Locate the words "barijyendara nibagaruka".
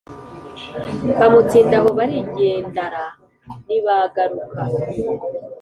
1.97-4.61